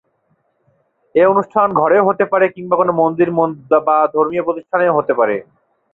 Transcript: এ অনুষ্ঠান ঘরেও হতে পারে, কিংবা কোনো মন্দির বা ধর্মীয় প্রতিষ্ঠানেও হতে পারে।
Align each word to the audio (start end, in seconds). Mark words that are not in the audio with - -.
এ 1.15 1.23
অনুষ্ঠান 1.25 1.67
ঘরেও 1.73 2.07
হতে 2.09 2.25
পারে, 2.31 2.45
কিংবা 2.55 2.75
কোনো 2.77 2.91
মন্দির 3.01 3.27
বা 3.87 3.97
ধর্মীয় 4.15 4.43
প্রতিষ্ঠানেও 4.45 4.97
হতে 4.97 5.13
পারে। 5.19 5.35